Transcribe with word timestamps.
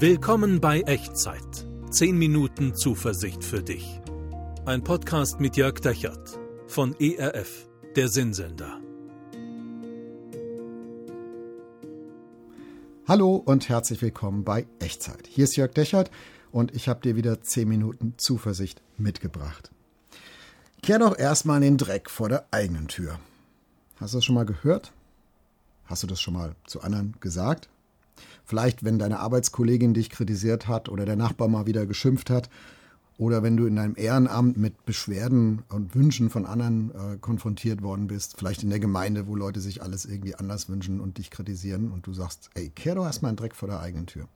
Willkommen 0.00 0.60
bei 0.60 0.82
Echtzeit. 0.82 1.66
10 1.90 2.16
Minuten 2.16 2.72
Zuversicht 2.76 3.42
für 3.42 3.64
dich. 3.64 4.00
Ein 4.64 4.84
Podcast 4.84 5.40
mit 5.40 5.56
Jörg 5.56 5.80
Dechert 5.80 6.38
von 6.68 6.94
ERF, 7.00 7.68
der 7.96 8.08
Sinnsender. 8.08 8.80
Hallo 13.08 13.42
und 13.44 13.68
herzlich 13.68 14.00
willkommen 14.00 14.44
bei 14.44 14.68
Echtzeit. 14.78 15.26
Hier 15.26 15.42
ist 15.42 15.56
Jörg 15.56 15.72
Dechert 15.72 16.12
und 16.52 16.76
ich 16.76 16.88
habe 16.88 17.00
dir 17.00 17.16
wieder 17.16 17.42
10 17.42 17.68
Minuten 17.68 18.14
Zuversicht 18.18 18.80
mitgebracht. 18.98 19.72
Kehr 20.80 21.00
doch 21.00 21.18
erstmal 21.18 21.58
den 21.58 21.76
Dreck 21.76 22.08
vor 22.08 22.28
der 22.28 22.46
eigenen 22.52 22.86
Tür. 22.86 23.18
Hast 23.96 24.14
du 24.14 24.18
das 24.18 24.24
schon 24.24 24.36
mal 24.36 24.46
gehört? 24.46 24.92
Hast 25.86 26.04
du 26.04 26.06
das 26.06 26.20
schon 26.20 26.34
mal 26.34 26.54
zu 26.68 26.82
anderen 26.82 27.16
gesagt? 27.18 27.68
Vielleicht, 28.44 28.84
wenn 28.84 28.98
deine 28.98 29.20
Arbeitskollegin 29.20 29.94
dich 29.94 30.10
kritisiert 30.10 30.68
hat 30.68 30.88
oder 30.88 31.04
der 31.04 31.16
Nachbar 31.16 31.48
mal 31.48 31.66
wieder 31.66 31.86
geschimpft 31.86 32.30
hat 32.30 32.48
oder 33.18 33.42
wenn 33.42 33.56
du 33.56 33.66
in 33.66 33.76
deinem 33.76 33.94
Ehrenamt 33.96 34.56
mit 34.56 34.86
Beschwerden 34.86 35.62
und 35.68 35.94
Wünschen 35.94 36.30
von 36.30 36.46
anderen 36.46 36.90
äh, 36.90 37.16
konfrontiert 37.20 37.82
worden 37.82 38.06
bist, 38.06 38.36
vielleicht 38.38 38.62
in 38.62 38.70
der 38.70 38.78
Gemeinde, 38.78 39.26
wo 39.26 39.34
Leute 39.34 39.60
sich 39.60 39.82
alles 39.82 40.06
irgendwie 40.06 40.36
anders 40.36 40.68
wünschen 40.68 41.00
und 41.00 41.18
dich 41.18 41.30
kritisieren 41.30 41.90
und 41.90 42.06
du 42.06 42.12
sagst, 42.12 42.48
ey, 42.54 42.70
kehr 42.70 42.94
doch 42.94 43.04
erstmal 43.04 43.30
einen 43.30 43.36
Dreck 43.36 43.56
vor 43.56 43.68
der 43.68 43.80
eigenen 43.80 44.06
Tür. 44.06 44.28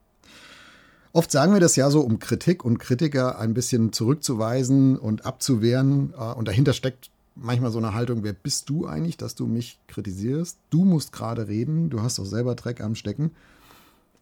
Oft 1.13 1.31
sagen 1.31 1.53
wir 1.53 1.61
das 1.61 1.77
ja 1.77 1.91
so, 1.91 2.01
um 2.01 2.19
Kritik 2.19 2.65
und 2.65 2.79
Kritiker 2.79 3.39
ein 3.39 3.55
bisschen 3.55 3.93
zurückzuweisen 3.93 4.99
und 4.99 5.27
abzuwehren. 5.27 6.13
Äh, 6.19 6.33
und 6.33 6.49
dahinter 6.49 6.73
steckt 6.73 7.11
manchmal 7.37 7.71
so 7.71 7.79
eine 7.79 7.95
Haltung, 7.95 8.25
wer 8.25 8.33
bist 8.33 8.69
du 8.69 8.87
eigentlich, 8.87 9.17
dass 9.17 9.35
du 9.35 9.47
mich 9.47 9.79
kritisierst? 9.87 10.59
Du 10.71 10.85
musst 10.85 11.13
gerade 11.13 11.49
reden, 11.49 11.89
du 11.89 12.01
hast 12.01 12.19
doch 12.19 12.25
selber 12.25 12.55
Dreck 12.55 12.81
am 12.81 12.95
Stecken. 12.95 13.31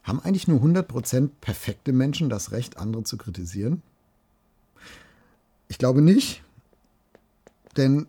Haben 0.03 0.21
eigentlich 0.21 0.49
nur 0.49 0.61
100% 0.61 1.31
perfekte 1.41 1.93
Menschen 1.93 2.29
das 2.29 2.53
Recht, 2.53 2.79
andere 2.79 3.05
zu 3.05 3.17
kritisieren? 3.17 3.83
Ich 5.69 5.79
glaube 5.79 6.03
nicht, 6.03 6.43
denn 7.77 8.07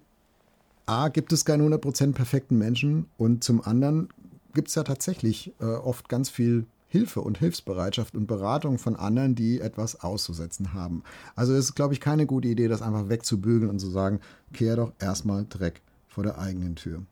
a, 0.85 1.09
gibt 1.09 1.31
es 1.31 1.45
keine 1.45 1.63
100% 1.63 2.13
perfekten 2.13 2.57
Menschen 2.57 3.05
und 3.17 3.43
zum 3.43 3.61
anderen 3.61 4.09
gibt 4.53 4.69
es 4.69 4.75
ja 4.75 4.83
tatsächlich 4.83 5.53
äh, 5.59 5.65
oft 5.65 6.09
ganz 6.09 6.29
viel 6.29 6.65
Hilfe 6.87 7.21
und 7.21 7.37
Hilfsbereitschaft 7.37 8.15
und 8.15 8.27
Beratung 8.27 8.77
von 8.77 8.97
anderen, 8.97 9.33
die 9.33 9.61
etwas 9.61 10.01
auszusetzen 10.01 10.73
haben. 10.73 11.03
Also 11.35 11.53
es 11.53 11.65
ist, 11.65 11.75
glaube 11.75 11.93
ich, 11.93 12.01
keine 12.01 12.25
gute 12.25 12.49
Idee, 12.49 12.67
das 12.67 12.81
einfach 12.81 13.07
wegzubügeln 13.07 13.69
und 13.69 13.79
zu 13.79 13.89
sagen, 13.89 14.19
kehr 14.51 14.75
doch 14.75 14.91
erstmal 14.99 15.45
Dreck 15.47 15.81
vor 16.09 16.23
der 16.23 16.37
eigenen 16.37 16.75
Tür. 16.75 17.03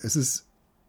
Es 0.00 0.16
ist 0.16 0.44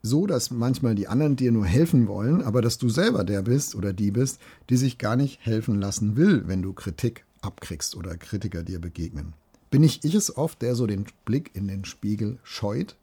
so, 0.06 0.28
dass 0.28 0.52
manchmal 0.52 0.96
die 0.96 1.08
anderen 1.08 1.36
dir 1.36 1.52
nur 1.52 1.66
helfen 1.66 2.08
wollen, 2.08 2.42
aber 2.42 2.62
dass 2.62 2.78
du 2.78 2.90
selber 2.90 3.24
der 3.24 3.42
bist 3.42 3.76
oder 3.76 3.94
die 3.94 4.12
bist, 4.12 4.40
die 4.70 4.78
sich 4.78 4.98
gar 4.98 5.16
nicht 5.16 5.46
helfen 5.46 5.80
lassen 5.80 6.16
will, 6.16 6.44
wenn 6.48 6.62
du 6.62 6.74
Kritik 6.74 7.26
abkriegst 7.42 7.96
oder 7.96 8.16
Kritiker 8.18 8.64
dir 8.64 8.80
begegnen. 8.80 9.34
Bin 9.72 9.84
ich 9.84 10.04
ich 10.04 10.16
es 10.16 10.38
oft, 10.38 10.62
der 10.62 10.76
so 10.76 10.88
den 10.88 11.06
Blick 11.26 11.52
in 11.54 11.68
den 11.68 11.86
Spiegel 11.86 12.38
scheut 12.44 12.96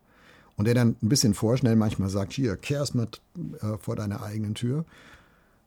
und 0.56 0.66
der 0.66 0.74
dann 0.74 0.96
ein 1.02 1.08
bisschen 1.08 1.34
vorschnell 1.34 1.76
manchmal 1.76 2.08
sagt, 2.08 2.32
hier, 2.32 2.56
kehr 2.56 2.78
erstmal 2.78 3.08
äh, 3.60 3.78
vor 3.78 3.96
deiner 3.96 4.22
eigenen 4.22 4.54
Tür, 4.54 4.84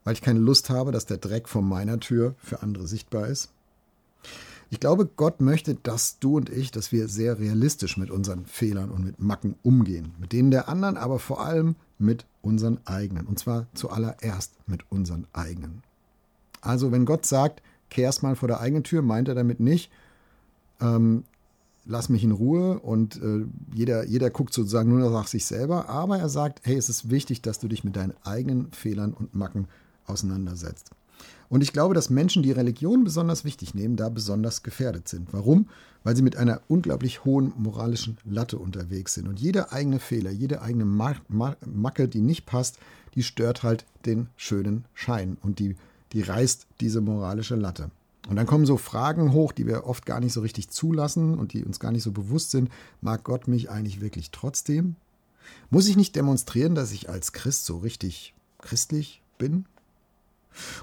weil 0.03 0.13
ich 0.13 0.21
keine 0.21 0.39
Lust 0.39 0.69
habe, 0.69 0.91
dass 0.91 1.05
der 1.05 1.17
Dreck 1.17 1.49
vor 1.49 1.61
meiner 1.61 1.99
Tür 1.99 2.35
für 2.37 2.61
andere 2.61 2.87
sichtbar 2.87 3.27
ist. 3.27 3.49
Ich 4.69 4.79
glaube, 4.79 5.05
Gott 5.05 5.41
möchte, 5.41 5.75
dass 5.75 6.19
du 6.19 6.37
und 6.37 6.49
ich, 6.49 6.71
dass 6.71 6.91
wir 6.91 7.07
sehr 7.07 7.39
realistisch 7.39 7.97
mit 7.97 8.09
unseren 8.09 8.45
Fehlern 8.45 8.89
und 8.89 9.05
mit 9.05 9.19
Macken 9.19 9.55
umgehen. 9.63 10.13
Mit 10.19 10.33
denen 10.33 10.51
der 10.51 10.69
anderen, 10.69 10.97
aber 10.97 11.19
vor 11.19 11.45
allem 11.45 11.75
mit 11.99 12.25
unseren 12.41 12.79
eigenen. 12.85 13.25
Und 13.25 13.39
zwar 13.39 13.67
zuallererst 13.73 14.53
mit 14.67 14.89
unseren 14.91 15.27
eigenen. 15.33 15.83
Also, 16.61 16.91
wenn 16.91 17.05
Gott 17.05 17.25
sagt, 17.25 17.61
kehrst 17.89 18.23
mal 18.23 18.35
vor 18.35 18.47
der 18.47 18.59
eigenen 18.59 18.83
Tür, 18.83 19.01
meint 19.01 19.27
er 19.27 19.35
damit 19.35 19.59
nicht, 19.59 19.91
ähm, 20.81 21.23
lass 21.85 22.09
mich 22.09 22.23
in 22.23 22.31
Ruhe 22.31 22.79
und 22.79 23.21
äh, 23.21 23.45
jeder, 23.73 24.05
jeder 24.05 24.29
guckt 24.29 24.53
sozusagen 24.53 24.89
nur 24.89 25.09
nach 25.09 25.27
sich 25.27 25.45
selber, 25.45 25.87
aber 25.87 26.17
er 26.17 26.29
sagt, 26.29 26.61
hey, 26.63 26.75
es 26.75 26.89
ist 26.89 27.09
wichtig, 27.09 27.41
dass 27.41 27.59
du 27.59 27.67
dich 27.67 27.83
mit 27.83 27.95
deinen 27.95 28.13
eigenen 28.23 28.71
Fehlern 28.71 29.13
und 29.13 29.35
Macken 29.35 29.67
auseinandersetzt. 30.07 30.89
Und 31.49 31.61
ich 31.61 31.73
glaube, 31.73 31.93
dass 31.93 32.09
Menschen, 32.09 32.43
die 32.43 32.51
Religion 32.51 33.03
besonders 33.03 33.45
wichtig 33.45 33.73
nehmen, 33.75 33.95
da 33.95 34.09
besonders 34.09 34.63
gefährdet 34.63 35.07
sind. 35.07 35.31
Warum? 35.31 35.69
Weil 36.03 36.15
sie 36.15 36.21
mit 36.21 36.35
einer 36.35 36.61
unglaublich 36.67 37.25
hohen 37.25 37.53
moralischen 37.57 38.17
Latte 38.25 38.57
unterwegs 38.57 39.13
sind. 39.13 39.27
Und 39.27 39.39
jeder 39.39 39.71
eigene 39.71 39.99
Fehler, 39.99 40.31
jede 40.31 40.61
eigene 40.61 40.85
Macke, 40.85 42.07
die 42.07 42.21
nicht 42.21 42.45
passt, 42.45 42.77
die 43.15 43.23
stört 43.23 43.63
halt 43.63 43.85
den 44.05 44.27
schönen 44.35 44.85
Schein 44.93 45.37
und 45.41 45.59
die, 45.59 45.75
die 46.13 46.21
reißt 46.21 46.67
diese 46.81 47.01
moralische 47.01 47.55
Latte. 47.55 47.89
Und 48.27 48.37
dann 48.37 48.47
kommen 48.47 48.65
so 48.65 48.77
Fragen 48.77 49.33
hoch, 49.33 49.51
die 49.51 49.67
wir 49.67 49.85
oft 49.85 50.05
gar 50.05 50.19
nicht 50.19 50.33
so 50.33 50.41
richtig 50.41 50.69
zulassen 50.69 51.37
und 51.37 51.53
die 51.53 51.63
uns 51.63 51.79
gar 51.79 51.91
nicht 51.91 52.03
so 52.03 52.11
bewusst 52.11 52.51
sind. 52.51 52.69
Mag 53.01 53.23
Gott 53.23 53.47
mich 53.47 53.69
eigentlich 53.69 54.01
wirklich 54.01 54.31
trotzdem? 54.31 54.95
Muss 55.69 55.87
ich 55.87 55.95
nicht 55.95 56.15
demonstrieren, 56.15 56.73
dass 56.73 56.91
ich 56.91 57.09
als 57.09 57.33
Christ 57.33 57.65
so 57.65 57.77
richtig 57.77 58.33
christlich 58.59 59.21
bin? 59.37 59.65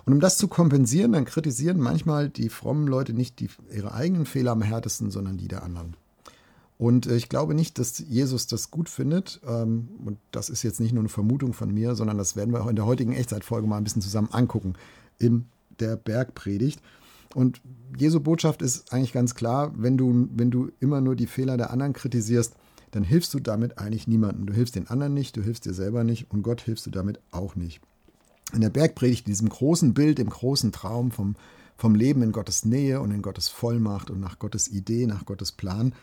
Und 0.05 0.13
um 0.13 0.21
das 0.21 0.39
zu 0.39 0.49
kompensieren, 0.49 1.13
dann 1.13 1.25
kritisieren 1.25 1.79
manchmal 1.79 2.29
die 2.29 2.49
frommen 2.49 2.87
Leute 2.87 3.13
nicht 3.13 3.41
die, 3.41 3.49
ihre 3.75 3.93
eigenen 3.93 4.27
Fehler 4.27 4.53
am 4.53 4.63
härtesten, 4.63 5.11
sondern 5.11 5.39
die 5.39 5.49
der 5.49 5.63
anderen. 5.63 5.95
Und 6.79 7.07
äh, 7.07 7.15
ich 7.15 7.29
glaube 7.29 7.55
nicht, 7.55 7.79
dass 7.79 7.99
Jesus 7.99 8.49
das 8.49 8.71
gut 8.71 8.89
findet. 8.89 9.41
Ähm, 9.47 9.89
und 10.05 10.19
das 10.33 10.51
ist 10.51 10.63
jetzt 10.63 10.81
nicht 10.81 10.93
nur 10.93 11.03
eine 11.03 11.09
Vermutung 11.09 11.53
von 11.53 11.73
mir, 11.73 11.95
sondern 11.95 12.19
das 12.19 12.35
werden 12.35 12.53
wir 12.53 12.63
auch 12.63 12.69
in 12.69 12.77
der 12.77 12.87
heutigen 12.87 13.13
Echtzeitfolge 13.13 13.69
mal 13.69 13.79
ein 13.79 13.85
bisschen 13.85 14.03
zusammen 14.03 14.31
angucken 14.33 14.75
in 15.19 15.47
der 15.79 15.97
Bergpredigt. 15.97 16.81
Und 17.35 17.61
Jesu 17.97 18.21
Botschaft 18.21 18.63
ist 18.63 18.93
eigentlich 18.93 19.13
ganz 19.13 19.35
klar, 19.35 19.73
wenn 19.77 19.97
du, 19.97 20.29
wenn 20.35 20.51
du 20.51 20.71
immer 20.81 21.01
nur 21.01 21.17
die 21.17 21.27
Fehler 21.27 21.57
der 21.57 21.71
anderen 21.71 21.93
kritisierst, 21.93 22.55
dann 22.91 23.05
hilfst 23.05 23.33
du 23.33 23.41
damit 23.41 23.79
eigentlich 23.79 24.07
niemandem. 24.07 24.47
Du 24.47 24.53
hilfst 24.53 24.75
den 24.75 24.89
anderen 24.89 25.15
nicht, 25.15 25.37
du 25.37 25.43
hilfst 25.43 25.65
dir 25.65 25.75
selber 25.75 26.05
nicht 26.05 26.31
und 26.31 26.43
Gott 26.43 26.61
hilfst 26.61 26.85
du 26.85 26.91
damit 26.91 27.21
auch 27.31 27.57
nicht. 27.57 27.81
In 28.53 28.61
der 28.61 28.71
Bergpredigt, 28.71 29.27
in 29.27 29.33
diesem 29.33 29.49
großen 29.49 29.95
Bild, 29.95 30.19
im 30.19 30.29
großen 30.31 30.73
Traum 30.73 31.11
vom, 31.11 31.37
vom 31.77 31.95
Leben 31.95 32.23
in 32.23 32.33
Gottes 32.33 32.65
Nähe 32.65 33.01
und 33.01 33.11
in 33.11 33.23
Gottes 33.23 33.49
Vollmacht 33.49 34.11
und 34.11 34.21
nach 34.21 34.39
Gottes 34.39 34.69
Idee, 34.69 35.07
nach 35.07 35.25
Gottes 35.25 35.53
Plan, 35.53 35.95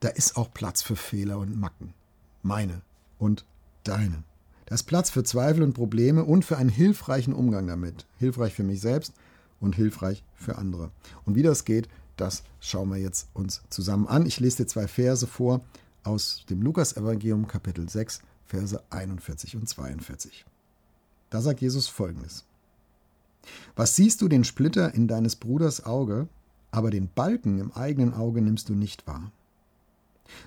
da 0.00 0.08
ist 0.08 0.36
auch 0.36 0.52
Platz 0.52 0.82
für 0.82 0.96
Fehler 0.96 1.38
und 1.38 1.58
Macken. 1.58 1.94
Meine 2.42 2.82
und 3.18 3.44
deine. 3.84 4.22
Da 4.66 4.74
ist 4.74 4.84
Platz 4.84 5.10
für 5.10 5.22
Zweifel 5.22 5.62
und 5.62 5.74
Probleme 5.74 6.24
und 6.24 6.44
für 6.44 6.56
einen 6.56 6.70
hilfreichen 6.70 7.32
Umgang 7.32 7.66
damit. 7.66 8.06
Hilfreich 8.18 8.54
für 8.54 8.64
mich 8.64 8.80
selbst 8.80 9.12
und 9.60 9.76
hilfreich 9.76 10.24
für 10.34 10.58
andere. 10.58 10.90
Und 11.24 11.36
wie 11.36 11.42
das 11.42 11.64
geht, 11.64 11.88
das 12.16 12.42
schauen 12.60 12.88
wir 12.90 12.96
jetzt 12.96 13.28
uns 13.34 13.62
zusammen 13.70 14.06
an. 14.06 14.26
Ich 14.26 14.40
lese 14.40 14.58
dir 14.58 14.66
zwei 14.66 14.88
Verse 14.88 15.26
vor 15.26 15.60
aus 16.02 16.44
dem 16.50 16.62
Lukas-Evangelium, 16.62 17.46
Kapitel 17.46 17.88
6, 17.88 18.22
Verse 18.46 18.82
41 18.90 19.56
und 19.56 19.68
42. 19.68 20.46
Da 21.30 21.40
sagt 21.40 21.60
Jesus 21.60 21.88
folgendes: 21.88 22.44
Was 23.74 23.96
siehst 23.96 24.22
du 24.22 24.28
den 24.28 24.44
Splitter 24.44 24.94
in 24.94 25.08
deines 25.08 25.36
Bruders 25.36 25.84
Auge, 25.84 26.28
aber 26.70 26.90
den 26.90 27.08
Balken 27.08 27.58
im 27.58 27.72
eigenen 27.72 28.14
Auge 28.14 28.42
nimmst 28.42 28.68
du 28.68 28.74
nicht 28.74 29.06
wahr? 29.06 29.30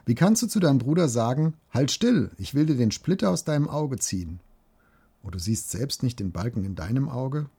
Wie 0.06 0.16
kannst 0.16 0.42
du 0.42 0.48
zu 0.48 0.60
deinem 0.60 0.80
Bruder 0.80 1.08
sagen, 1.08 1.54
halt 1.72 1.92
still, 1.92 2.32
ich 2.38 2.54
will 2.54 2.66
dir 2.66 2.76
den 2.76 2.92
Splitter 2.92 3.30
aus 3.30 3.44
deinem 3.44 3.70
Auge 3.70 3.98
ziehen? 3.98 4.40
Und 5.24 5.36
du 5.36 5.40
siehst 5.40 5.72
selbst 5.72 6.04
nicht 6.04 6.20
den 6.20 6.32
Balken 6.32 6.64
in 6.64 6.76
deinem 6.76 7.10
Auge? 7.10 7.50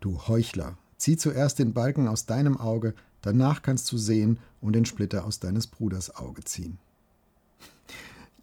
Du 0.00 0.28
Heuchler, 0.28 0.76
zieh 0.96 1.16
zuerst 1.16 1.58
den 1.58 1.72
Balken 1.72 2.08
aus 2.08 2.26
deinem 2.26 2.58
Auge, 2.58 2.94
danach 3.22 3.62
kannst 3.62 3.90
du 3.92 3.98
sehen 3.98 4.38
und 4.60 4.74
den 4.74 4.84
Splitter 4.84 5.24
aus 5.24 5.40
deines 5.40 5.66
Bruders 5.66 6.14
Auge 6.16 6.44
ziehen. 6.44 6.78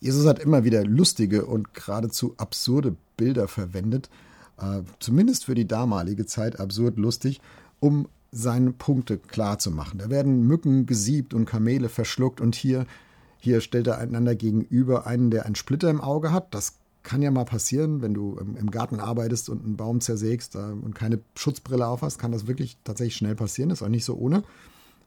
Jesus 0.03 0.25
hat 0.25 0.39
immer 0.39 0.65
wieder 0.65 0.83
lustige 0.83 1.45
und 1.45 1.73
geradezu 1.73 2.33
absurde 2.35 2.97
Bilder 3.15 3.47
verwendet, 3.47 4.09
äh, 4.59 4.81
zumindest 4.99 5.45
für 5.45 5.55
die 5.55 5.65
damalige 5.65 6.25
Zeit 6.25 6.59
absurd 6.59 6.97
lustig, 6.97 7.39
um 7.79 8.09
seine 8.29 8.73
Punkte 8.73 9.17
klar 9.17 9.59
zu 9.59 9.71
machen. 9.71 9.99
Da 9.99 10.09
werden 10.09 10.45
Mücken 10.45 10.87
gesiebt 10.87 11.33
und 11.33 11.45
Kamele 11.45 11.87
verschluckt 11.87 12.41
und 12.41 12.53
hier, 12.53 12.85
hier 13.37 13.61
stellt 13.61 13.87
er 13.87 13.97
einander 13.99 14.35
gegenüber 14.35 15.07
einen, 15.07 15.31
der 15.31 15.45
einen 15.45 15.55
Splitter 15.55 15.89
im 15.89 16.01
Auge 16.01 16.33
hat. 16.33 16.53
Das 16.53 16.73
kann 17.03 17.21
ja 17.21 17.31
mal 17.31 17.45
passieren, 17.45 18.01
wenn 18.01 18.13
du 18.13 18.37
im 18.37 18.71
Garten 18.71 18.99
arbeitest 18.99 19.47
und 19.47 19.63
einen 19.63 19.77
Baum 19.77 20.01
zersägst 20.01 20.57
und 20.57 20.95
keine 20.95 21.19
Schutzbrille 21.35 21.87
aufhast, 21.87 22.19
kann 22.19 22.33
das 22.33 22.45
wirklich 22.45 22.77
tatsächlich 22.83 23.15
schnell 23.15 23.35
passieren. 23.35 23.69
Das 23.69 23.79
ist 23.79 23.83
auch 23.83 23.89
nicht 23.89 24.05
so 24.05 24.15
ohne. 24.15 24.43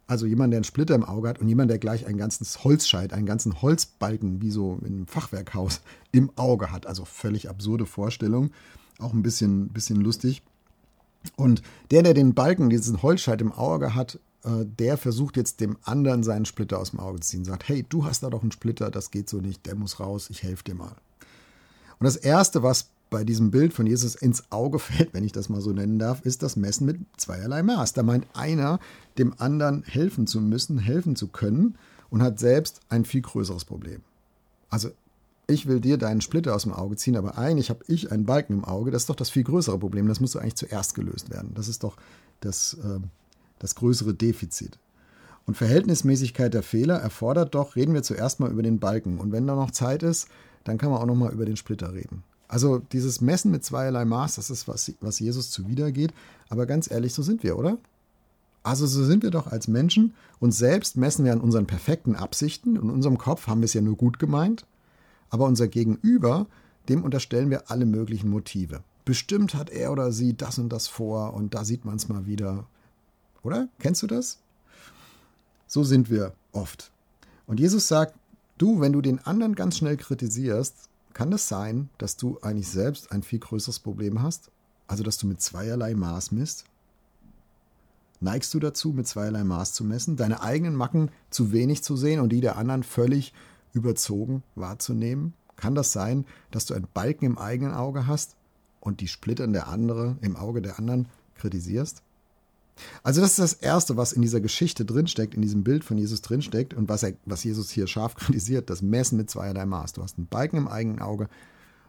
Also 0.06 0.26
jemand, 0.26 0.53
der 0.53 0.58
einen 0.58 0.64
Splitter 0.64 0.94
im 0.94 1.05
Auge 1.05 1.29
hat 1.29 1.41
und 1.41 1.49
jemand, 1.49 1.70
der 1.70 1.79
gleich 1.79 2.06
ein 2.06 2.17
ganzes 2.17 2.62
Holzscheit, 2.62 3.12
einen 3.12 3.26
ganzen 3.26 3.61
Holzbalken, 3.61 4.41
wie 4.41 4.50
so 4.50 4.79
in 4.82 4.87
einem 4.87 5.06
Fachwerkhaus, 5.06 5.81
im 6.12 6.31
Auge 6.37 6.70
hat. 6.70 6.87
Also 6.87 7.05
völlig 7.05 7.49
absurde 7.49 7.87
Vorstellung. 7.87 8.50
Auch 8.99 9.12
ein 9.12 9.23
bisschen, 9.23 9.69
bisschen 9.69 10.00
lustig. 10.00 10.43
Und 11.35 11.62
der, 11.91 12.03
der 12.03 12.14
den 12.14 12.35
Balken, 12.35 12.70
diesen 12.70 13.03
Holzscheit 13.03 13.41
im 13.41 13.53
Auge 13.53 13.94
hat, 13.94 14.20
äh, 14.44 14.64
der 14.64 14.97
versucht 14.97 15.37
jetzt 15.37 15.61
dem 15.61 15.76
anderen 15.82 16.23
seinen 16.23 16.44
Splitter 16.44 16.79
aus 16.79 16.91
dem 16.91 17.00
Auge 17.00 17.20
zu 17.20 17.31
ziehen. 17.31 17.44
Sagt, 17.44 17.69
hey, 17.69 17.85
du 17.88 18.05
hast 18.05 18.23
da 18.23 18.31
doch 18.31 18.43
einen 18.43 18.52
Splitter, 18.52 18.91
das 18.91 19.11
geht 19.11 19.29
so 19.29 19.41
nicht, 19.41 19.67
der 19.67 19.75
muss 19.75 19.99
raus, 19.99 20.31
ich 20.31 20.43
helfe 20.44 20.62
dir 20.62 20.76
mal. 20.76 20.94
Und 21.99 22.05
das 22.05 22.17
Erste, 22.17 22.62
was 22.62 22.91
bei 23.11 23.25
diesem 23.25 23.50
Bild 23.50 23.73
von 23.73 23.87
Jesus 23.87 24.14
ins 24.14 24.50
Auge 24.50 24.79
fällt, 24.79 25.14
wenn 25.14 25.25
ich 25.25 25.32
das 25.32 25.49
mal 25.49 25.61
so 25.61 25.73
nennen 25.73 25.99
darf, 25.99 26.20
ist 26.23 26.43
das 26.43 26.56
Messen 26.56 26.87
mit 26.87 27.00
zweierlei 27.17 27.62
Maß. 27.62 27.93
Da 27.93 28.03
meint 28.03 28.26
einer, 28.35 28.81
dem 29.19 29.35
anderen 29.38 29.82
helfen 29.85 30.26
zu 30.26 30.41
müssen, 30.41 30.79
helfen 30.79 31.17
zu 31.17 31.29
können 31.29 31.76
und 32.11 32.23
hat 32.23 32.38
selbst 32.38 32.81
ein 32.88 33.05
viel 33.05 33.23
größeres 33.23 33.64
Problem. 33.64 34.00
Also 34.69 34.91
ich 35.47 35.67
will 35.67 35.81
dir 35.81 35.97
deinen 35.97 36.20
Splitter 36.20 36.55
aus 36.55 36.64
dem 36.64 36.73
Auge 36.73 36.97
ziehen, 36.97 37.17
aber 37.17 37.38
eigentlich 37.38 37.70
habe 37.70 37.85
ich 37.87 38.11
einen 38.11 38.26
Balken 38.26 38.55
im 38.55 38.64
Auge. 38.64 38.91
Das 38.91 39.03
ist 39.03 39.11
doch 39.11 39.17
das 39.17 39.31
viel 39.31 39.44
größere 39.44 39.79
Problem. 39.79 40.09
Das 40.09 40.20
muss 40.20 40.32
doch 40.32 40.41
eigentlich 40.41 40.56
zuerst 40.56 40.94
gelöst 40.94 41.31
werden. 41.31 41.52
Das 41.55 41.69
ist 41.69 41.85
doch 41.85 41.97
das, 42.41 42.75
äh, 42.75 42.99
das 43.61 43.76
größere 43.76 44.12
Defizit. 44.12 44.79
Und 45.47 45.56
Verhältnismäßigkeit 45.56 46.52
der 46.52 46.64
Fehler 46.64 46.97
erfordert 46.97 47.55
doch, 47.55 47.76
reden 47.76 47.94
wir 47.94 48.02
zuerst 48.02 48.41
mal 48.41 48.50
über 48.50 48.62
den 48.62 48.81
Balken. 48.81 49.19
Und 49.19 49.31
wenn 49.31 49.47
da 49.47 49.55
noch 49.55 49.70
Zeit 49.70 50.02
ist, 50.02 50.26
dann 50.64 50.79
kann 50.79 50.91
man 50.91 51.00
auch 51.00 51.06
noch 51.06 51.14
mal 51.14 51.32
über 51.32 51.44
den 51.44 51.56
Splitter 51.56 51.94
reden. 51.94 52.25
Also 52.49 52.79
dieses 52.79 53.21
Messen 53.21 53.51
mit 53.51 53.65
zweierlei 53.65 54.05
Maß, 54.05 54.37
das 54.37 54.51
ist, 54.51 54.69
was, 54.69 54.93
was 55.01 55.19
Jesus 55.19 55.51
zuwidergeht. 55.51 56.13
Aber 56.49 56.67
ganz 56.67 56.91
ehrlich, 56.91 57.13
so 57.13 57.23
sind 57.23 57.43
wir, 57.43 57.59
oder? 57.59 57.79
Also 58.63 58.87
so 58.87 59.05
sind 59.05 59.23
wir 59.23 59.31
doch 59.31 59.47
als 59.47 59.69
Menschen. 59.69 60.15
Uns 60.41 60.59
selbst 60.59 60.97
messen 60.97 61.25
wir 61.25 61.33
an 61.33 61.41
unseren 61.41 61.67
perfekten 61.67 62.17
Absichten. 62.17 62.77
In 62.77 62.91
unserem 62.91 63.19
Kopf 63.19 63.47
haben 63.47 63.61
wir 63.61 63.67
es 63.67 63.75
ja 63.75 63.81
nur 63.81 63.97
gut 63.97 64.19
gemeint. 64.19 64.67
Aber 65.31 65.45
unser 65.47 65.69
Gegenüber, 65.69 66.47
dem 66.89 67.03
unterstellen 67.03 67.51
wir 67.51 67.71
alle 67.71 67.87
möglichen 67.87 68.29
Motive. 68.29 68.83
Bestimmt 69.05 69.55
hat 69.55 69.71
er 69.71 69.93
oder 69.93 70.11
sie 70.11 70.37
das 70.37 70.59
und 70.59 70.69
das 70.69 70.89
vor 70.89 71.35
und 71.35 71.55
da 71.55 71.65
sieht 71.65 71.85
man 71.85 71.97
es 71.97 72.09
mal 72.09 72.27
wieder. 72.27 72.67
Oder? 73.43 73.69
Kennst 73.79 74.03
du 74.03 74.09
das? 74.09 74.39
So 75.69 75.85
sind 75.85 76.11
wir 76.11 76.33
oft. 76.53 76.91
Und 77.47 77.61
Jesus 77.61 77.87
sagt, 77.87 78.15
du, 78.59 78.81
wenn 78.81 78.93
du 78.93 79.01
den 79.01 79.21
anderen 79.21 79.55
ganz 79.55 79.77
schnell 79.77 79.97
kritisierst, 79.97 80.89
kann 81.17 81.31
das 81.31 81.49
sein, 81.49 81.89
dass 81.97 82.19
du 82.19 82.39
eigentlich 82.43 82.69
selbst 82.69 83.11
ein 83.11 83.23
viel 83.23 83.39
größeres 83.39 83.81
Problem 83.81 84.21
hast? 84.21 84.51
Also, 84.87 85.03
dass 85.03 85.17
du 85.17 85.27
mit 85.27 85.41
zweierlei 85.41 85.95
Maß 85.95 86.31
misst? 86.31 86.67
Neigst 88.21 88.53
du 88.53 88.61
dazu, 88.61 88.91
mit 88.91 89.07
zweierlei 89.07 89.43
Maß 89.43 89.73
zu 89.73 89.83
messen, 89.83 90.19
deine 90.19 90.43
eigenen 90.43 90.77
Macken 90.77 91.11
zu 91.31 91.53
wenig 91.53 91.83
zu 91.83 91.97
sehen 91.97 92.21
und 92.21 92.29
die 92.29 92.43
der 92.43 92.59
anderen 92.59 92.83
völlig 92.83 93.33
überzogen 93.73 94.43
wahrzunehmen? 94.57 95.33
Kann 95.57 95.75
das 95.75 95.91
sein, 95.91 96.27
dass 96.51 96.67
du 96.67 96.75
einen 96.75 96.87
Balken 96.93 97.25
im 97.25 97.39
eigenen 97.39 97.73
Auge 97.73 98.07
hast 98.07 98.37
und 98.81 99.01
die 99.01 99.09
Splittern 99.09 99.55
der 99.55 99.69
andere 99.69 100.19
im 100.21 100.37
Auge 100.37 100.61
der 100.61 100.79
anderen 100.79 101.09
kritisierst? 101.35 102.03
Also 103.02 103.20
das 103.20 103.31
ist 103.31 103.38
das 103.38 103.52
Erste, 103.55 103.96
was 103.96 104.12
in 104.12 104.23
dieser 104.23 104.40
Geschichte 104.40 104.84
drinsteckt, 104.84 105.34
in 105.34 105.43
diesem 105.43 105.64
Bild 105.64 105.84
von 105.84 105.99
Jesus 105.99 106.23
drinsteckt 106.23 106.75
und 106.75 106.88
was, 106.88 107.02
er, 107.02 107.14
was 107.25 107.44
Jesus 107.44 107.70
hier 107.70 107.87
scharf 107.87 108.14
kritisiert, 108.17 108.70
das 108.70 108.82
Messen 108.82 109.17
mit 109.17 109.31
zweierlei 109.31 109.67
Maß. 109.67 109.94
Du 109.94 110.02
hast 110.02 110.19
einen 110.19 110.26
Balken 110.26 110.58
im 110.58 110.69
eigenen 110.69 111.00
Auge, 111.00 111.28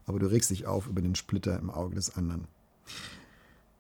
aber 0.05 0.19
du 0.19 0.27
regst 0.27 0.49
dich 0.49 0.65
auf 0.65 0.87
über 0.87 1.01
den 1.01 1.15
Splitter 1.15 1.59
im 1.59 1.69
Auge 1.69 1.95
des 1.95 2.15
anderen. 2.15 2.47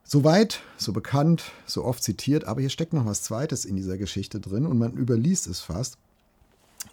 So 0.03 0.23
weit, 0.23 0.61
so 0.77 0.93
bekannt, 0.93 1.51
so 1.65 1.83
oft 1.83 2.01
zitiert, 2.01 2.45
aber 2.45 2.61
hier 2.61 2.69
steckt 2.69 2.93
noch 2.93 3.05
was 3.05 3.23
Zweites 3.23 3.65
in 3.65 3.75
dieser 3.75 3.97
Geschichte 3.97 4.39
drin 4.39 4.65
und 4.65 4.77
man 4.77 4.93
überliest 4.93 5.47
es 5.47 5.59
fast. 5.59 5.97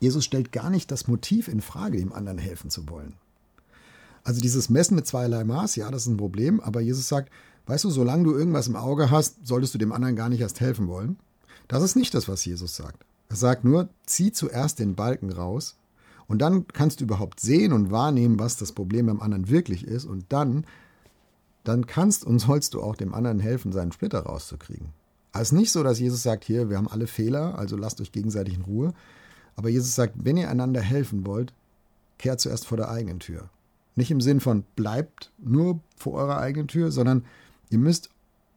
Jesus 0.00 0.24
stellt 0.24 0.50
gar 0.50 0.70
nicht 0.70 0.90
das 0.90 1.06
Motiv 1.06 1.46
in 1.46 1.60
Frage, 1.60 1.98
dem 1.98 2.12
anderen 2.12 2.38
helfen 2.38 2.70
zu 2.70 2.88
wollen. 2.88 3.14
Also 4.24 4.40
dieses 4.40 4.70
Messen 4.70 4.96
mit 4.96 5.06
zweierlei 5.06 5.44
Maß, 5.44 5.76
ja, 5.76 5.90
das 5.90 6.02
ist 6.02 6.08
ein 6.08 6.16
Problem, 6.16 6.60
aber 6.60 6.80
Jesus 6.80 7.08
sagt, 7.08 7.30
weißt 7.66 7.84
du, 7.84 7.90
solange 7.90 8.24
du 8.24 8.34
irgendwas 8.34 8.68
im 8.68 8.76
Auge 8.76 9.10
hast, 9.10 9.46
solltest 9.46 9.74
du 9.74 9.78
dem 9.78 9.92
anderen 9.92 10.16
gar 10.16 10.28
nicht 10.28 10.40
erst 10.40 10.60
helfen 10.60 10.88
wollen. 10.88 11.18
Das 11.68 11.82
ist 11.82 11.96
nicht 11.96 12.14
das, 12.14 12.28
was 12.28 12.44
Jesus 12.44 12.76
sagt. 12.76 13.04
Er 13.28 13.36
sagt 13.36 13.64
nur, 13.64 13.88
zieh 14.06 14.32
zuerst 14.32 14.78
den 14.78 14.94
Balken 14.94 15.32
raus 15.32 15.76
und 16.26 16.40
dann 16.40 16.66
kannst 16.68 17.00
du 17.00 17.04
überhaupt 17.04 17.40
sehen 17.40 17.72
und 17.72 17.90
wahrnehmen, 17.90 18.38
was 18.38 18.56
das 18.56 18.72
Problem 18.72 19.06
beim 19.06 19.20
anderen 19.20 19.48
wirklich 19.48 19.86
ist 19.86 20.04
und 20.04 20.26
dann, 20.28 20.66
dann 21.64 21.86
kannst 21.86 22.24
und 22.24 22.38
sollst 22.38 22.74
du 22.74 22.82
auch 22.82 22.96
dem 22.96 23.14
anderen 23.14 23.40
helfen, 23.40 23.72
seinen 23.72 23.92
Splitter 23.92 24.20
rauszukriegen. 24.20 24.88
Also 25.32 25.42
es 25.42 25.52
ist 25.52 25.58
nicht 25.58 25.72
so, 25.72 25.82
dass 25.82 25.98
Jesus 25.98 26.22
sagt, 26.22 26.44
hier, 26.44 26.70
wir 26.70 26.76
haben 26.76 26.88
alle 26.88 27.06
Fehler, 27.06 27.58
also 27.58 27.76
lasst 27.76 28.00
euch 28.00 28.12
gegenseitig 28.12 28.54
in 28.54 28.62
Ruhe, 28.62 28.94
aber 29.56 29.68
Jesus 29.68 29.94
sagt, 29.94 30.14
wenn 30.16 30.36
ihr 30.36 30.50
einander 30.50 30.80
helfen 30.80 31.26
wollt, 31.26 31.52
kehrt 32.18 32.40
zuerst 32.40 32.66
vor 32.66 32.76
der 32.76 32.90
eigenen 32.90 33.20
Tür. 33.20 33.50
Nicht 33.96 34.10
im 34.10 34.20
Sinn 34.20 34.40
von 34.40 34.64
bleibt 34.76 35.32
nur 35.38 35.80
vor 35.96 36.14
eurer 36.14 36.38
eigenen 36.38 36.68
Tür, 36.68 36.90
sondern 36.90 37.24
ihr 37.74 37.80
müsst, 37.80 38.08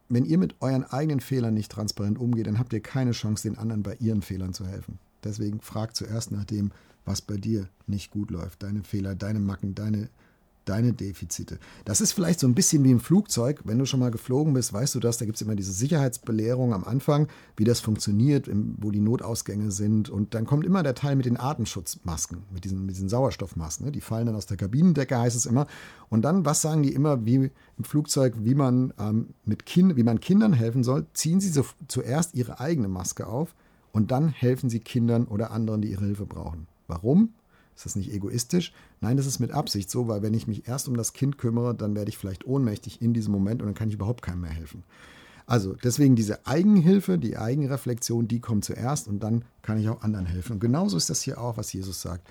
wenn 0.08 0.24
ihr 0.24 0.38
mit 0.38 0.54
euren 0.60 0.84
eigenen 0.84 1.18
Fehlern 1.18 1.52
nicht 1.52 1.72
transparent 1.72 2.18
umgeht, 2.18 2.46
dann 2.46 2.60
habt 2.60 2.72
ihr 2.72 2.80
keine 2.80 3.10
Chance, 3.10 3.48
den 3.48 3.58
anderen 3.58 3.82
bei 3.82 3.96
ihren 3.96 4.22
Fehlern 4.22 4.54
zu 4.54 4.64
helfen. 4.64 5.00
Deswegen 5.24 5.60
fragt 5.60 5.96
zuerst 5.96 6.30
nach 6.30 6.44
dem, 6.44 6.70
was 7.04 7.20
bei 7.20 7.36
dir 7.36 7.68
nicht 7.88 8.12
gut 8.12 8.30
läuft. 8.30 8.62
Deine 8.62 8.84
Fehler, 8.84 9.16
deine 9.16 9.40
Macken, 9.40 9.74
deine 9.74 10.08
deine 10.68 10.92
Defizite. 10.92 11.58
Das 11.84 12.00
ist 12.00 12.12
vielleicht 12.12 12.40
so 12.40 12.46
ein 12.46 12.54
bisschen 12.54 12.84
wie 12.84 12.90
im 12.90 13.00
Flugzeug. 13.00 13.60
Wenn 13.64 13.78
du 13.78 13.86
schon 13.86 14.00
mal 14.00 14.10
geflogen 14.10 14.52
bist, 14.54 14.72
weißt 14.72 14.94
du 14.94 15.00
das. 15.00 15.18
Da 15.18 15.24
gibt 15.24 15.36
es 15.36 15.42
immer 15.42 15.54
diese 15.54 15.72
Sicherheitsbelehrung 15.72 16.74
am 16.74 16.84
Anfang, 16.84 17.28
wie 17.56 17.64
das 17.64 17.80
funktioniert, 17.80 18.48
wo 18.78 18.90
die 18.90 19.00
Notausgänge 19.00 19.70
sind. 19.70 20.10
Und 20.10 20.34
dann 20.34 20.46
kommt 20.46 20.64
immer 20.64 20.82
der 20.82 20.94
Teil 20.94 21.16
mit 21.16 21.26
den 21.26 21.38
Atemschutzmasken, 21.38 22.42
mit 22.52 22.64
diesen, 22.64 22.86
mit 22.86 22.96
diesen 22.96 23.08
Sauerstoffmasken. 23.08 23.86
Ne? 23.86 23.92
Die 23.92 24.00
fallen 24.00 24.26
dann 24.26 24.36
aus 24.36 24.46
der 24.46 24.56
Kabinendecke, 24.56 25.18
heißt 25.18 25.36
es 25.36 25.46
immer. 25.46 25.66
Und 26.08 26.22
dann, 26.22 26.44
was 26.44 26.62
sagen 26.62 26.82
die 26.82 26.92
immer, 26.92 27.24
wie 27.24 27.50
im 27.78 27.84
Flugzeug, 27.84 28.34
wie 28.38 28.54
man, 28.54 28.92
ähm, 28.98 29.28
mit 29.44 29.66
kind, 29.66 29.96
wie 29.96 30.02
man 30.02 30.20
Kindern 30.20 30.52
helfen 30.52 30.84
soll? 30.84 31.06
Ziehen 31.14 31.40
sie 31.40 31.50
so 31.50 31.64
zuerst 31.86 32.34
ihre 32.34 32.60
eigene 32.60 32.88
Maske 32.88 33.26
auf 33.26 33.54
und 33.92 34.10
dann 34.10 34.28
helfen 34.28 34.70
sie 34.70 34.80
Kindern 34.80 35.24
oder 35.24 35.50
anderen, 35.50 35.82
die 35.82 35.90
ihre 35.90 36.04
Hilfe 36.04 36.26
brauchen. 36.26 36.66
Warum? 36.86 37.34
Ist 37.78 37.86
das 37.86 37.94
nicht 37.94 38.12
egoistisch? 38.12 38.72
Nein, 39.00 39.16
das 39.16 39.26
ist 39.26 39.38
mit 39.38 39.52
Absicht 39.52 39.88
so, 39.88 40.08
weil 40.08 40.20
wenn 40.20 40.34
ich 40.34 40.48
mich 40.48 40.66
erst 40.66 40.88
um 40.88 40.96
das 40.96 41.12
Kind 41.12 41.38
kümmere, 41.38 41.76
dann 41.76 41.94
werde 41.94 42.08
ich 42.08 42.18
vielleicht 42.18 42.44
ohnmächtig 42.44 43.00
in 43.00 43.14
diesem 43.14 43.30
Moment 43.30 43.62
und 43.62 43.68
dann 43.68 43.76
kann 43.76 43.86
ich 43.86 43.94
überhaupt 43.94 44.20
keinem 44.20 44.40
mehr 44.40 44.50
helfen. 44.50 44.82
Also 45.46 45.74
deswegen 45.74 46.16
diese 46.16 46.44
Eigenhilfe, 46.44 47.18
die 47.18 47.38
Eigenreflexion, 47.38 48.26
die 48.26 48.40
kommt 48.40 48.64
zuerst 48.64 49.06
und 49.06 49.22
dann 49.22 49.44
kann 49.62 49.78
ich 49.78 49.88
auch 49.88 50.02
anderen 50.02 50.26
helfen. 50.26 50.54
Und 50.54 50.58
genauso 50.58 50.96
ist 50.96 51.08
das 51.08 51.22
hier 51.22 51.40
auch, 51.40 51.56
was 51.56 51.72
Jesus 51.72 52.02
sagt. 52.02 52.28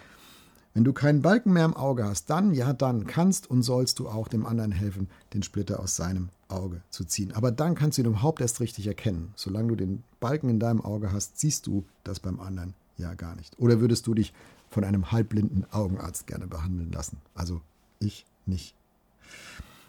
Wenn 0.74 0.84
du 0.84 0.92
keinen 0.92 1.22
Balken 1.22 1.54
mehr 1.54 1.64
im 1.64 1.78
Auge 1.78 2.04
hast, 2.04 2.30
dann, 2.30 2.54
ja, 2.54 2.74
dann 2.74 3.08
kannst 3.08 3.50
und 3.50 3.64
sollst 3.64 4.00
du 4.00 4.10
auch 4.10 4.28
dem 4.28 4.46
anderen 4.46 4.74
helfen, 4.74 5.08
den 5.34 5.44
Splitter 5.44 5.80
aus 5.80 5.96
seinem 5.96 6.28
Auge 6.50 6.82
zu 6.90 7.06
ziehen. 7.06 7.32
Aber 7.32 7.54
dann 7.54 7.74
kannst 7.74 7.98
du 7.98 8.02
ihn 8.02 8.08
überhaupt 8.08 8.42
erst 8.42 8.60
richtig 8.60 8.86
erkennen. 8.86 9.32
Solange 9.38 9.70
du 9.70 9.76
den 9.76 10.04
Balken 10.20 10.50
in 10.50 10.60
deinem 10.60 10.82
Auge 10.82 11.14
hast, 11.14 11.40
siehst 11.40 11.68
du 11.68 11.86
das 12.04 12.20
beim 12.20 12.42
anderen 12.42 12.74
ja 12.98 13.14
gar 13.14 13.36
nicht. 13.36 13.58
Oder 13.60 13.80
würdest 13.80 14.08
du 14.08 14.14
dich 14.14 14.34
von 14.70 14.84
einem 14.84 15.12
halbblinden 15.12 15.66
Augenarzt 15.72 16.28
gerne 16.28 16.48
behandeln 16.48 16.92
lassen. 16.92 17.18
Also 17.34 17.62
ich 18.00 18.26
nicht. 18.46 18.76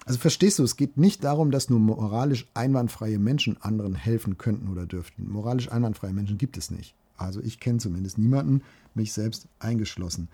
Also 0.05 0.19
verstehst 0.19 0.59
du, 0.59 0.65
es 0.65 0.77
geht 0.77 0.97
nicht 0.97 1.25
darum, 1.25 1.50
dass 1.50 1.69
nur 1.69 1.81
moralisch 1.81 2.47
einwandfreie 2.55 3.19
Menschen 3.19 3.61
anderen 3.61 3.95
helfen 3.95 4.38
könnten 4.38 4.69
oder 4.69 4.87
dürften. 4.87 5.31
Moralisch 5.31 5.71
einwandfreie 5.71 6.12
Menschen 6.12 6.38
gibt 6.38 6.57
es 6.57 6.71
nicht. 6.71 6.95
Also 7.17 7.41
ich 7.41 7.61
kenne 7.61 7.79
zumindest 7.79 8.17
niemanden, 8.17 8.62
mich 8.95 9.12
selbst 9.12 9.49
eingeschlossen. 9.59 10.29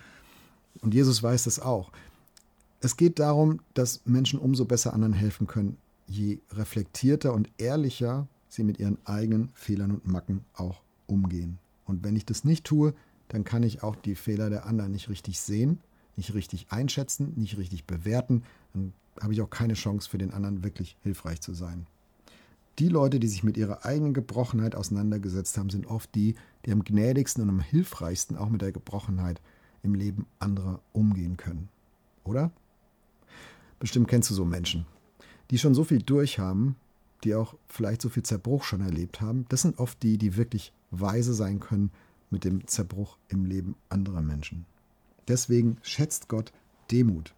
Und 0.80 0.94
Jesus 0.94 1.22
weiß 1.22 1.44
das 1.44 1.58
auch. 1.58 1.90
Es 2.80 2.96
geht 2.96 3.18
darum, 3.18 3.60
dass 3.72 4.02
Menschen 4.04 4.38
umso 4.38 4.64
besser 4.64 4.92
anderen 4.92 5.14
helfen 5.14 5.46
können, 5.46 5.78
je 6.06 6.38
reflektierter 6.52 7.32
und 7.32 7.48
ehrlicher 7.56 8.28
sie 8.48 8.62
mit 8.62 8.78
ihren 8.78 8.98
eigenen 9.06 9.48
Fehlern 9.54 9.90
und 9.90 10.06
Macken 10.06 10.44
auch 10.54 10.82
umgehen. 11.06 11.58
Und 11.86 12.04
wenn 12.04 12.16
ich 12.16 12.26
das 12.26 12.44
nicht 12.44 12.64
tue, 12.64 12.94
dann 13.28 13.44
kann 13.44 13.62
ich 13.62 13.82
auch 13.82 13.96
die 13.96 14.14
Fehler 14.14 14.50
der 14.50 14.66
anderen 14.66 14.92
nicht 14.92 15.08
richtig 15.08 15.40
sehen, 15.40 15.80
nicht 16.16 16.34
richtig 16.34 16.66
einschätzen, 16.70 17.32
nicht 17.36 17.56
richtig 17.56 17.84
bewerten. 17.84 18.42
Dann 18.72 18.92
habe 19.20 19.32
ich 19.32 19.40
auch 19.40 19.50
keine 19.50 19.74
Chance 19.74 20.08
für 20.08 20.18
den 20.18 20.32
anderen 20.32 20.62
wirklich 20.64 20.96
hilfreich 21.02 21.40
zu 21.40 21.54
sein. 21.54 21.86
Die 22.78 22.88
Leute, 22.88 23.20
die 23.20 23.28
sich 23.28 23.44
mit 23.44 23.56
ihrer 23.56 23.84
eigenen 23.84 24.14
Gebrochenheit 24.14 24.74
auseinandergesetzt 24.74 25.56
haben, 25.56 25.70
sind 25.70 25.86
oft 25.86 26.12
die, 26.14 26.34
die 26.66 26.72
am 26.72 26.82
gnädigsten 26.82 27.42
und 27.42 27.48
am 27.48 27.60
hilfreichsten 27.60 28.36
auch 28.36 28.48
mit 28.48 28.62
der 28.62 28.72
Gebrochenheit 28.72 29.40
im 29.82 29.94
Leben 29.94 30.26
anderer 30.40 30.80
umgehen 30.92 31.36
können. 31.36 31.68
Oder? 32.24 32.50
Bestimmt 33.78 34.08
kennst 34.08 34.30
du 34.30 34.34
so 34.34 34.44
Menschen, 34.44 34.86
die 35.50 35.58
schon 35.58 35.74
so 35.74 35.84
viel 35.84 36.02
durchhaben, 36.02 36.74
die 37.22 37.34
auch 37.34 37.54
vielleicht 37.68 38.02
so 38.02 38.08
viel 38.08 38.22
Zerbruch 38.22 38.64
schon 38.64 38.80
erlebt 38.80 39.20
haben. 39.20 39.46
Das 39.50 39.62
sind 39.62 39.78
oft 39.78 40.02
die, 40.02 40.18
die 40.18 40.36
wirklich 40.36 40.72
weise 41.00 41.34
sein 41.34 41.60
können 41.60 41.90
mit 42.30 42.44
dem 42.44 42.66
Zerbruch 42.66 43.16
im 43.28 43.44
Leben 43.44 43.76
anderer 43.88 44.22
Menschen. 44.22 44.66
Deswegen 45.28 45.78
schätzt 45.82 46.28
Gott 46.28 46.52
Demut. 46.90 47.34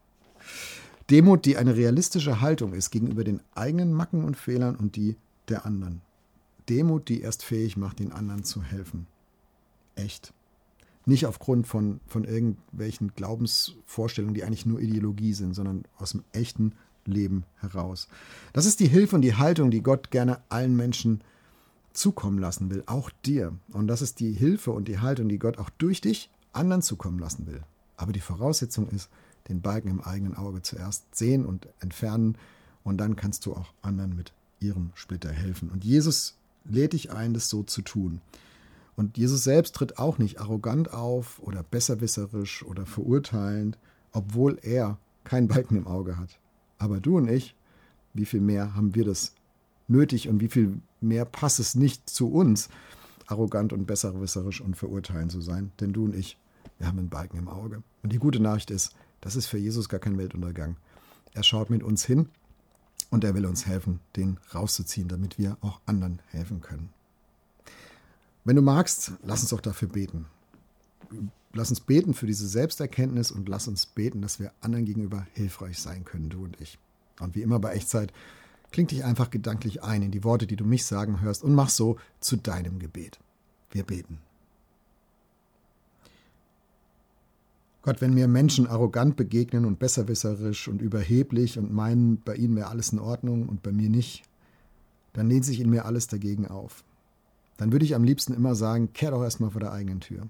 Demut, 1.10 1.44
die 1.44 1.56
eine 1.56 1.76
realistische 1.76 2.40
Haltung 2.40 2.72
ist 2.72 2.90
gegenüber 2.90 3.22
den 3.22 3.40
eigenen 3.54 3.92
Macken 3.92 4.24
und 4.24 4.36
Fehlern 4.36 4.74
und 4.74 4.96
die 4.96 5.16
der 5.48 5.64
anderen. 5.64 6.00
Demut, 6.68 7.08
die 7.08 7.20
erst 7.20 7.44
fähig 7.44 7.76
macht, 7.76 8.00
den 8.00 8.10
anderen 8.10 8.42
zu 8.42 8.62
helfen. 8.62 9.06
Echt. 9.94 10.32
Nicht 11.04 11.26
aufgrund 11.26 11.68
von, 11.68 12.00
von 12.08 12.24
irgendwelchen 12.24 13.12
Glaubensvorstellungen, 13.14 14.34
die 14.34 14.42
eigentlich 14.42 14.66
nur 14.66 14.80
Ideologie 14.80 15.32
sind, 15.32 15.54
sondern 15.54 15.84
aus 15.98 16.10
dem 16.10 16.24
echten 16.32 16.72
Leben 17.04 17.44
heraus. 17.60 18.08
Das 18.52 18.66
ist 18.66 18.80
die 18.80 18.88
Hilfe 18.88 19.14
und 19.14 19.22
die 19.22 19.36
Haltung, 19.36 19.70
die 19.70 19.82
Gott 19.82 20.10
gerne 20.10 20.40
allen 20.48 20.74
Menschen 20.74 21.20
zukommen 21.96 22.38
lassen 22.38 22.70
will, 22.70 22.82
auch 22.86 23.10
dir. 23.24 23.52
Und 23.72 23.88
das 23.88 24.02
ist 24.02 24.20
die 24.20 24.32
Hilfe 24.32 24.70
und 24.72 24.88
die 24.88 24.98
Haltung, 24.98 25.28
die 25.28 25.38
Gott 25.38 25.58
auch 25.58 25.70
durch 25.70 26.00
dich 26.00 26.30
anderen 26.52 26.82
zukommen 26.82 27.18
lassen 27.18 27.46
will. 27.46 27.62
Aber 27.96 28.12
die 28.12 28.20
Voraussetzung 28.20 28.88
ist, 28.88 29.08
den 29.48 29.60
Balken 29.60 29.88
im 29.88 30.00
eigenen 30.00 30.36
Auge 30.36 30.62
zuerst 30.62 31.14
sehen 31.14 31.46
und 31.46 31.68
entfernen 31.80 32.36
und 32.84 32.98
dann 32.98 33.16
kannst 33.16 33.46
du 33.46 33.54
auch 33.54 33.72
anderen 33.82 34.16
mit 34.16 34.32
ihrem 34.60 34.90
Splitter 34.94 35.30
helfen. 35.30 35.70
Und 35.70 35.84
Jesus 35.84 36.36
lädt 36.64 36.92
dich 36.92 37.12
ein, 37.12 37.34
das 37.34 37.48
so 37.48 37.62
zu 37.62 37.82
tun. 37.82 38.20
Und 38.96 39.18
Jesus 39.18 39.44
selbst 39.44 39.74
tritt 39.74 39.98
auch 39.98 40.18
nicht 40.18 40.40
arrogant 40.40 40.92
auf 40.92 41.38
oder 41.40 41.62
besserwisserisch 41.62 42.64
oder 42.64 42.86
verurteilend, 42.86 43.78
obwohl 44.12 44.58
er 44.62 44.98
keinen 45.24 45.48
Balken 45.48 45.76
im 45.76 45.86
Auge 45.86 46.16
hat. 46.16 46.38
Aber 46.78 47.00
du 47.00 47.18
und 47.18 47.28
ich, 47.28 47.54
wie 48.14 48.24
viel 48.24 48.40
mehr 48.40 48.74
haben 48.74 48.94
wir 48.94 49.04
das 49.04 49.32
nötig 49.88 50.28
und 50.28 50.40
wie 50.40 50.48
viel 50.48 50.80
mehr 51.00 51.24
passt 51.24 51.60
es 51.60 51.74
nicht 51.74 52.08
zu 52.08 52.30
uns, 52.30 52.68
arrogant 53.26 53.72
und 53.72 53.86
besserwisserisch 53.86 54.60
und 54.60 54.76
verurteilend 54.76 55.32
zu 55.32 55.40
sein? 55.40 55.72
Denn 55.80 55.92
du 55.92 56.04
und 56.04 56.14
ich, 56.14 56.38
wir 56.78 56.86
haben 56.86 56.98
einen 56.98 57.08
Balken 57.08 57.38
im 57.38 57.48
Auge. 57.48 57.82
Und 58.02 58.12
die 58.12 58.18
gute 58.18 58.40
Nachricht 58.40 58.70
ist, 58.70 58.94
das 59.20 59.36
ist 59.36 59.46
für 59.46 59.58
Jesus 59.58 59.88
gar 59.88 60.00
kein 60.00 60.18
Weltuntergang. 60.18 60.76
Er 61.34 61.42
schaut 61.42 61.70
mit 61.70 61.82
uns 61.82 62.04
hin 62.04 62.28
und 63.10 63.24
er 63.24 63.34
will 63.34 63.46
uns 63.46 63.66
helfen, 63.66 64.00
den 64.16 64.38
rauszuziehen, 64.54 65.08
damit 65.08 65.38
wir 65.38 65.56
auch 65.60 65.80
anderen 65.86 66.20
helfen 66.30 66.60
können. 66.60 66.90
Wenn 68.44 68.56
du 68.56 68.62
magst, 68.62 69.12
lass 69.24 69.42
uns 69.42 69.52
auch 69.52 69.60
dafür 69.60 69.88
beten. 69.88 70.26
Lass 71.52 71.70
uns 71.70 71.80
beten 71.80 72.14
für 72.14 72.26
diese 72.26 72.46
Selbsterkenntnis 72.46 73.30
und 73.30 73.48
lass 73.48 73.66
uns 73.66 73.86
beten, 73.86 74.22
dass 74.22 74.38
wir 74.38 74.52
anderen 74.60 74.84
gegenüber 74.84 75.26
hilfreich 75.32 75.78
sein 75.78 76.04
können, 76.04 76.28
du 76.28 76.44
und 76.44 76.60
ich. 76.60 76.78
Und 77.18 77.34
wie 77.34 77.42
immer 77.42 77.58
bei 77.58 77.72
Echtzeit, 77.72 78.12
kling 78.76 78.86
dich 78.86 79.04
einfach 79.04 79.30
gedanklich 79.30 79.82
ein 79.82 80.02
in 80.02 80.10
die 80.10 80.22
Worte, 80.22 80.46
die 80.46 80.56
du 80.56 80.64
mich 80.64 80.84
sagen 80.84 81.20
hörst 81.20 81.42
und 81.42 81.54
mach 81.54 81.68
so 81.68 81.96
zu 82.20 82.36
deinem 82.36 82.78
Gebet. 82.78 83.18
Wir 83.70 83.82
beten. 83.82 84.18
Gott, 87.82 88.00
wenn 88.00 88.14
mir 88.14 88.28
Menschen 88.28 88.66
arrogant 88.66 89.16
begegnen 89.16 89.64
und 89.64 89.78
besserwisserisch 89.78 90.68
und 90.68 90.82
überheblich 90.82 91.58
und 91.58 91.72
meinen, 91.72 92.20
bei 92.20 92.34
ihnen 92.34 92.56
wäre 92.56 92.68
alles 92.68 92.92
in 92.92 92.98
Ordnung 92.98 93.48
und 93.48 93.62
bei 93.62 93.72
mir 93.72 93.88
nicht, 93.88 94.22
dann 95.12 95.28
lehnt 95.28 95.44
sich 95.44 95.60
in 95.60 95.70
mir 95.70 95.84
alles 95.84 96.06
dagegen 96.06 96.46
auf 96.46 96.84
dann 97.56 97.72
würde 97.72 97.84
ich 97.84 97.94
am 97.94 98.04
liebsten 98.04 98.34
immer 98.34 98.54
sagen, 98.54 98.92
kehr 98.92 99.10
doch 99.10 99.22
erstmal 99.22 99.50
vor 99.50 99.60
der 99.60 99.72
eigenen 99.72 100.00
Tür. 100.00 100.28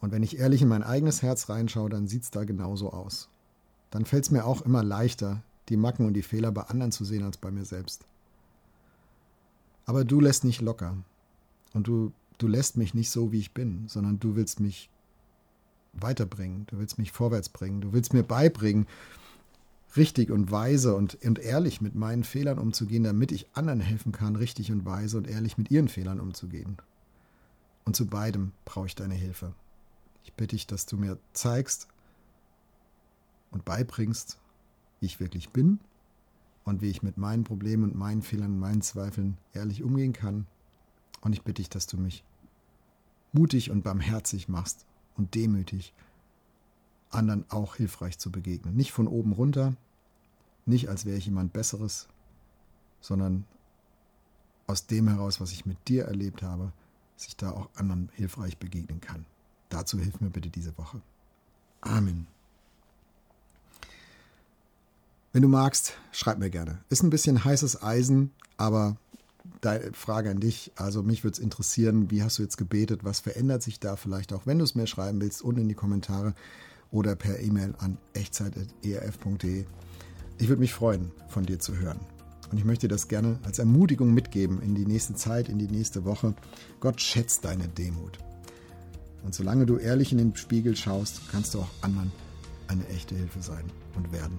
Und 0.00 0.12
wenn 0.12 0.22
ich 0.22 0.38
ehrlich 0.38 0.62
in 0.62 0.68
mein 0.68 0.84
eigenes 0.84 1.22
Herz 1.22 1.48
reinschaue, 1.48 1.90
dann 1.90 2.06
sieht 2.06 2.22
es 2.22 2.30
da 2.30 2.44
genauso 2.44 2.92
aus. 2.92 3.28
Dann 3.90 4.04
fällt 4.04 4.24
es 4.24 4.30
mir 4.30 4.44
auch 4.44 4.62
immer 4.62 4.84
leichter, 4.84 5.42
die 5.68 5.76
Macken 5.76 6.06
und 6.06 6.14
die 6.14 6.22
Fehler 6.22 6.52
bei 6.52 6.62
anderen 6.62 6.92
zu 6.92 7.04
sehen 7.04 7.24
als 7.24 7.36
bei 7.36 7.50
mir 7.50 7.64
selbst. 7.64 8.06
Aber 9.86 10.04
du 10.04 10.20
lässt 10.20 10.44
nicht 10.44 10.60
locker. 10.60 10.96
Und 11.74 11.86
du, 11.86 12.12
du 12.38 12.46
lässt 12.46 12.76
mich 12.76 12.94
nicht 12.94 13.10
so, 13.10 13.32
wie 13.32 13.38
ich 13.38 13.52
bin, 13.52 13.88
sondern 13.88 14.18
du 14.18 14.36
willst 14.36 14.60
mich 14.60 14.90
weiterbringen, 15.92 16.66
du 16.66 16.78
willst 16.78 16.98
mich 16.98 17.12
vorwärts 17.12 17.48
bringen, 17.48 17.80
du 17.80 17.92
willst 17.92 18.12
mir 18.12 18.22
beibringen, 18.22 18.86
richtig 19.96 20.30
und 20.30 20.50
weise 20.50 20.94
und, 20.94 21.16
und 21.24 21.38
ehrlich 21.38 21.80
mit 21.80 21.94
meinen 21.94 22.24
Fehlern 22.24 22.58
umzugehen, 22.58 23.04
damit 23.04 23.32
ich 23.32 23.48
anderen 23.54 23.80
helfen 23.80 24.12
kann, 24.12 24.36
richtig 24.36 24.70
und 24.70 24.84
weise 24.84 25.16
und 25.16 25.28
ehrlich 25.28 25.58
mit 25.58 25.70
ihren 25.70 25.88
Fehlern 25.88 26.20
umzugehen. 26.20 26.76
Und 27.84 27.96
zu 27.96 28.06
beidem 28.06 28.52
brauche 28.64 28.86
ich 28.86 28.94
deine 28.94 29.14
Hilfe. 29.14 29.54
Ich 30.24 30.34
bitte 30.34 30.54
dich, 30.54 30.66
dass 30.66 30.84
du 30.84 30.96
mir 30.96 31.18
zeigst 31.32 31.88
und 33.50 33.64
beibringst, 33.64 34.38
ich 35.00 35.20
wirklich 35.20 35.50
bin 35.50 35.78
und 36.64 36.82
wie 36.82 36.90
ich 36.90 37.02
mit 37.02 37.16
meinen 37.16 37.44
Problemen 37.44 37.84
und 37.84 37.96
meinen 37.96 38.22
Fehlern 38.22 38.52
und 38.52 38.58
meinen 38.58 38.82
Zweifeln 38.82 39.38
ehrlich 39.52 39.82
umgehen 39.82 40.12
kann. 40.12 40.46
Und 41.20 41.32
ich 41.32 41.42
bitte 41.42 41.62
dich, 41.62 41.70
dass 41.70 41.86
du 41.86 41.96
mich 41.96 42.24
mutig 43.32 43.70
und 43.70 43.82
barmherzig 43.82 44.48
machst 44.48 44.86
und 45.16 45.34
demütig 45.34 45.94
anderen 47.10 47.44
auch 47.50 47.76
hilfreich 47.76 48.18
zu 48.18 48.30
begegnen. 48.30 48.76
Nicht 48.76 48.92
von 48.92 49.08
oben 49.08 49.32
runter, 49.32 49.74
nicht 50.66 50.88
als 50.88 51.04
wäre 51.04 51.16
ich 51.16 51.26
jemand 51.26 51.52
Besseres, 51.52 52.08
sondern 53.00 53.44
aus 54.66 54.86
dem 54.86 55.08
heraus, 55.08 55.40
was 55.40 55.52
ich 55.52 55.64
mit 55.64 55.88
dir 55.88 56.04
erlebt 56.04 56.42
habe, 56.42 56.72
dass 57.16 57.26
ich 57.26 57.36
da 57.36 57.50
auch 57.50 57.70
anderen 57.74 58.10
hilfreich 58.12 58.58
begegnen 58.58 59.00
kann. 59.00 59.24
Dazu 59.70 59.98
hilf 59.98 60.20
mir 60.20 60.30
bitte 60.30 60.50
diese 60.50 60.76
Woche. 60.76 61.00
Amen. 61.80 62.26
Wenn 65.32 65.42
du 65.42 65.48
magst, 65.48 65.92
schreib 66.10 66.38
mir 66.38 66.50
gerne. 66.50 66.78
Ist 66.88 67.02
ein 67.02 67.10
bisschen 67.10 67.44
heißes 67.44 67.82
Eisen, 67.82 68.32
aber 68.56 68.96
deine 69.60 69.92
Frage 69.92 70.30
an 70.30 70.40
dich. 70.40 70.72
Also 70.76 71.02
mich 71.02 71.22
würde 71.22 71.34
es 71.34 71.38
interessieren, 71.38 72.10
wie 72.10 72.22
hast 72.22 72.38
du 72.38 72.42
jetzt 72.42 72.56
gebetet? 72.56 73.04
Was 73.04 73.20
verändert 73.20 73.62
sich 73.62 73.78
da 73.78 73.96
vielleicht 73.96 74.32
auch, 74.32 74.46
wenn 74.46 74.58
du 74.58 74.64
es 74.64 74.74
mir 74.74 74.86
schreiben 74.86 75.20
willst, 75.20 75.42
unten 75.42 75.62
in 75.62 75.68
die 75.68 75.74
Kommentare 75.74 76.34
oder 76.90 77.14
per 77.14 77.40
E-Mail 77.40 77.74
an 77.78 77.98
echtzeit.erf.de. 78.14 79.64
Ich 80.38 80.48
würde 80.48 80.60
mich 80.60 80.72
freuen, 80.72 81.10
von 81.28 81.44
dir 81.44 81.58
zu 81.58 81.76
hören. 81.76 82.00
Und 82.50 82.56
ich 82.56 82.64
möchte 82.64 82.88
das 82.88 83.08
gerne 83.08 83.38
als 83.44 83.58
Ermutigung 83.58 84.14
mitgeben 84.14 84.62
in 84.62 84.74
die 84.74 84.86
nächste 84.86 85.14
Zeit, 85.14 85.50
in 85.50 85.58
die 85.58 85.68
nächste 85.68 86.06
Woche. 86.06 86.34
Gott 86.80 87.00
schätzt 87.00 87.44
deine 87.44 87.68
Demut. 87.68 88.18
Und 89.22 89.34
solange 89.34 89.66
du 89.66 89.76
ehrlich 89.76 90.12
in 90.12 90.18
den 90.18 90.36
Spiegel 90.36 90.74
schaust, 90.74 91.20
kannst 91.30 91.52
du 91.52 91.60
auch 91.60 91.68
anderen 91.82 92.10
eine 92.68 92.86
echte 92.88 93.14
Hilfe 93.14 93.42
sein 93.42 93.64
und 93.96 94.12
werden. 94.12 94.38